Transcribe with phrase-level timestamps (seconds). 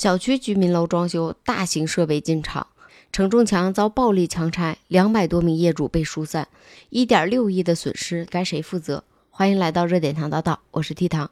[0.00, 2.68] 小区居民楼装修，大型设备进场，
[3.12, 6.48] 承重墙遭暴力强拆，两百多名业主被疏散，
[6.88, 9.04] 一点六亿的损失该谁负责？
[9.28, 11.30] 欢迎来到热点糖叨叨，我是 T 糖。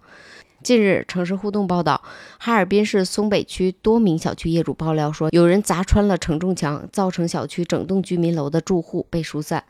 [0.62, 2.02] 近日，城市互动报道，
[2.38, 9.64] 哈尔滨市松北区多名小区业主爆料说，有人砸穿了承重墙，造成小区整栋居民楼的住户被疏散。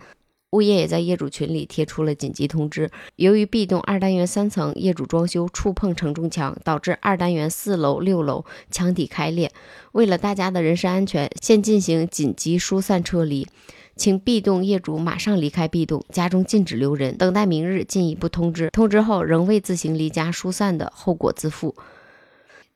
[0.53, 2.91] 物业也在业主群里贴出了紧急通知。
[3.17, 9.53] 由于 B 栋二单元三层业主装修触碰承重墙，导致二单元四楼、六楼墙体开裂。
[9.93, 13.47] 为了大家的人身安全，现进行紧急疏散撤离，
[13.95, 18.71] 请 B 栋业主马上离开 B 栋，家中禁止留人，等待明日进一步通知。
[18.71, 21.75] 通知后仍未自行离家疏散的，后果自负。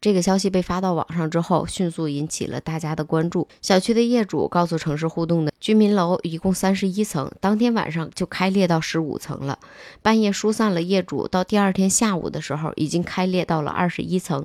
[0.00, 3.46] 这个消息被发到网上之后，迅速引起了大家的关注。
[3.60, 9.60] 小区的业主告诉城市互动的，居民楼一共三十一层，当天晚上就开裂到十五层了。
[10.02, 14.44] 半夜疏散了业主，到第二天下午的时候，已经开裂到了二十一层。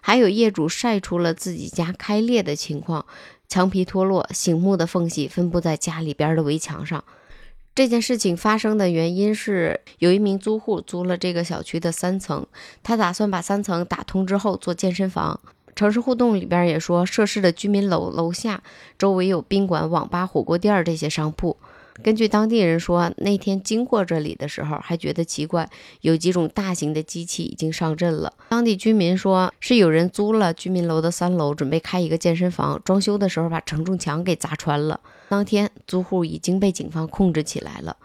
[0.00, 3.04] 还有业主晒出了自己家开裂的情况，
[3.46, 7.04] 墙皮脱落，醒目的缝隙分布在家里边的围墙上。
[7.74, 12.46] 这件事情发生的原因是，有一名租户租了这个小区的三层，
[12.82, 15.38] 他打算把三层打通之后做健身房。
[15.74, 18.62] 城市互动里边也说，涉事的居民楼楼下
[18.98, 21.56] 周围有宾馆、网吧、火锅店这些商铺。
[22.02, 25.68] 根据当地人说，那天经过这里的时候，还觉得奇怪，
[26.00, 28.32] 有几种大型的机器已经上阵了。
[28.48, 34.98] 当地居民说，是有人租了居民楼的三楼，准备开一个健身房，装修的时候把承重墙给砸穿了。
[35.28, 37.96] 当天，租户已经被警方控制起来了。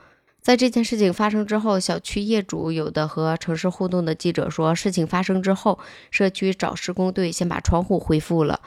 [0.50, 5.78] 在这件事情发生之后，小区业主有的和城市互动的记者说，事情发生之后，
[6.10, 8.60] 社区找施工队先把窗户恢复了，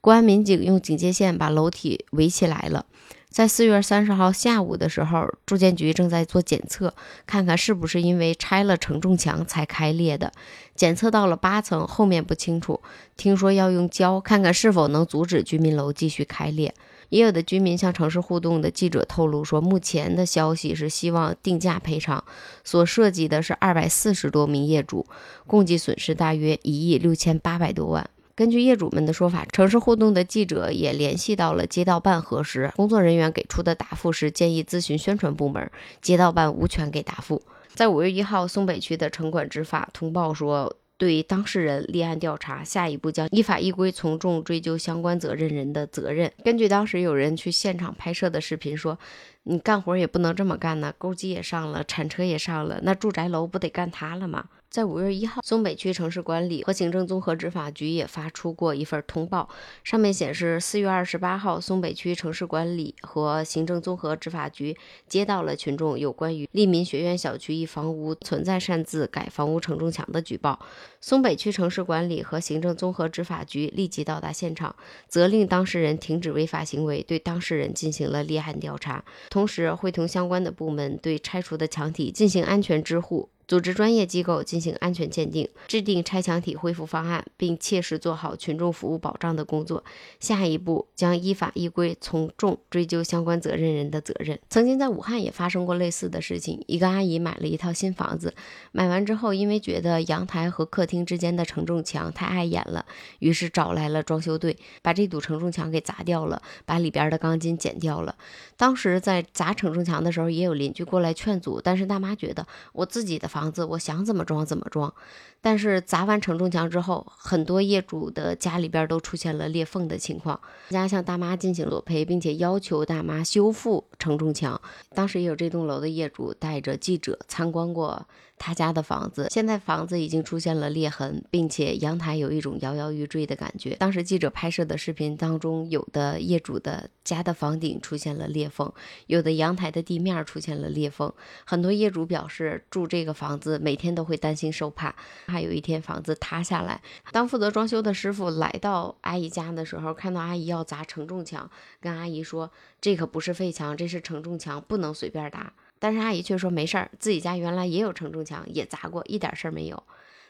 [0.00, 2.84] 公安民警用警戒线把楼体围起来了。
[3.28, 6.92] 在四月三十号下午的时候，住建局正在做检测，
[7.28, 10.32] 看看是不是因为拆了承重墙才开裂的。
[10.74, 12.80] 检测到了八层，后面不清楚。
[13.16, 16.74] 听说要用胶看看是否能阻止居民楼继续开裂。
[17.10, 22.24] 也有的居民向城市互动的记者透露说，目前的消息是希望定价赔偿，
[22.64, 25.06] 所涉及的是二百四十多名业主，
[25.46, 28.08] 共计损失大约一亿六千八百多万。
[28.34, 35.70] 根据业主们的说法，城市互动的记者也联系到了街道办核实，工作人员给出的答复是建议咨询宣传部门，
[36.00, 37.42] 街道办无权给答复。
[37.74, 46.30] 在五月一号，松北区的城管执法通报说，对当事人立案调查，下一步将依法依规从重追究相关责任人的责任。
[46.44, 48.98] 根据当时有人去现场拍摄的视频说，
[49.44, 54.44] 你干活也不能这么干呢，钩机也上了，铲车也上了，那住宅楼不得干塌了吗？
[54.70, 59.48] 在五月一号，松北区城市管理和行政综合执法局也发出过一份通报，
[59.82, 64.76] 上面显示，四月二十八号，松北区城市管理和行政综合执法局
[65.08, 70.60] 接到了群众有关于利民学院小区一房屋存在擅自改房屋承重墙的举报，
[71.00, 74.76] 松北区城市管理和行政综合执法局立即到达现场，
[75.08, 83.28] 责令当事人停止违法行为，对当事人进行了立案调查，同时会同相关的部门对拆除的墙体进行安全支护。
[83.50, 89.82] 组织专业机构进行安全鉴定，制定拆墙体恢复方案，并切实做好群众服务保障的工作。
[90.20, 94.38] 下一步将依法依规从重追究相关责任人的责任。
[94.48, 98.32] 曾经在武汉也发生过类似的事情，一个阿姨买了一套新房子，
[98.70, 102.86] 买完之后因为觉得阳台和客厅之间的承重墙太碍眼了，
[103.18, 108.14] 于是找来了装修队，把这堵承重墙给砸掉了，把里边的钢筋剪掉了。
[108.56, 113.39] 当时在砸承重墙的时候，也有邻居过来劝阻，但是大妈觉得我自己的房。
[113.40, 114.92] 房子我想怎么装怎么装，
[115.40, 124.60] 但是砸完承重墙之后，很多业主的家里边都出现了裂缝的情况，家向大妈进行索赔，并且要求大妈修复承重墙。
[124.94, 128.06] 当时也有这栋楼的业主带着记者参观过。
[128.42, 133.76] 他家的房子现在房子已经出现了裂痕，并且阳台有一种摇摇欲坠的感觉。
[133.76, 138.72] 当时记者拍摄的视频当中，有的业主的家的房顶出现了裂缝，
[139.08, 141.12] 有的阳台的地面出现了裂缝。
[141.44, 144.92] 很多业主表示，住这个房房子每天都会担心受怕，
[145.28, 146.82] 怕有一天房子塌下来。
[147.12, 151.48] 当负责装修的师傅来到阿姨家的时候，看到阿姨要砸承重墙，
[151.80, 152.50] 跟阿姨说
[152.82, 159.80] ：“这可不是废墙，这是承重墙，不能随便砸。”但是阿姨却说没事儿，自己家原来也有承重墙，也砸过，一点事儿没有。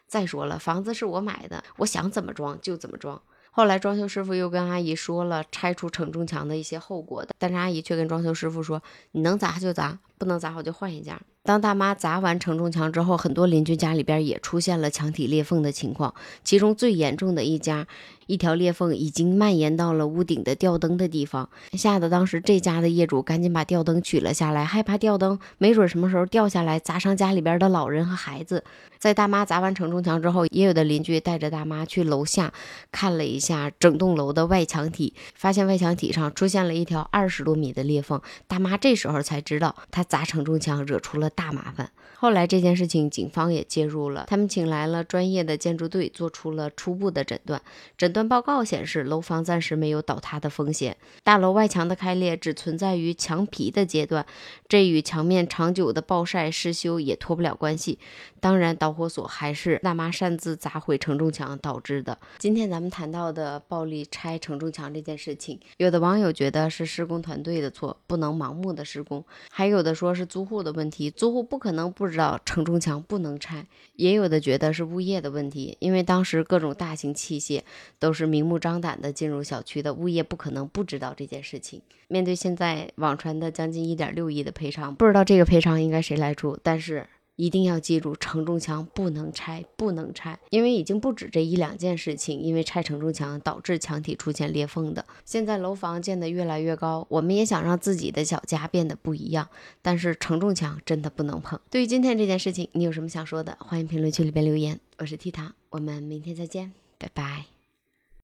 [0.06, 3.22] 再说了，房子是我买的，我想怎么装就怎么装。
[3.50, 8.82] 后来装修师傅又跟阿姨说了拆除承重墙的一些后果，但是阿姨却跟装修师傅说
[9.12, 11.18] ：“你能砸就砸，不能砸好就换一家。
[11.42, 16.14] 当大妈砸完承重墙之后，很多邻居家里边也出现了墙体裂缝的情况。
[16.44, 17.86] 其中最严重的一家，
[18.26, 28.62] 一条裂缝已经蔓延到了屋顶的吊灯的地方，吓得当时这家的业主赶紧把吊灯取了下来，害怕吊灯没准什么时候掉下来砸伤家里边的老人和孩子。
[28.98, 32.52] 在大妈砸完承重墙之后，也有的邻居带着大妈去楼下
[32.92, 38.20] 看了一下整栋楼的外墙体，发现外墙体上出现了一条二十多米的裂缝。
[38.46, 41.92] 大妈这时候才知道，她砸承重墙惹出了大麻烦。
[42.16, 47.62] 后来这件事情，警方也介入了，他们请来了专业的建筑队，做出了初步的诊断。
[47.96, 54.26] 诊断报告显示，楼房暂时没有倒塌的风险，大楼外墙的开裂只存在于墙皮的阶段，
[54.68, 57.98] 这与墙面长久的暴晒失修也脱不了关系。
[58.40, 62.18] 当然，导火索还是大妈擅自砸毁承重墙导致的。
[62.38, 72.10] 今天咱们谈到的暴力拆承重墙这件事情，有的网友觉得是施工团队的错，不能盲目的施工；还有的说是租户的问题，租户不可能不。
[72.10, 73.64] 知道承重墙不能拆，
[73.94, 77.62] 也有的觉得是物业的问题，因为当时各种大型器械
[78.00, 81.80] 都是明目张胆的进入小区的，物业不可能不知道这件事情。
[82.08, 87.06] 面对现在网传的将近一点六亿的赔偿，不知道这个赔偿应该谁来出，但是。
[87.40, 95.02] 一定要记住，承重墙不能拆，不能拆，因为已经不止这一两件事情，因为拆承重墙导致墙体出现裂缝的。
[95.24, 99.48] 现在楼房建得越来越高，我们也想让自己的小家变得不一样，
[99.80, 101.58] 但是承重墙真的不能碰。
[101.70, 103.56] 对于今天这件事情，你有什么想说的？
[103.58, 104.78] 欢迎评论区里边留言。
[104.98, 107.59] 我是 T 糖，我们明天再见，拜拜。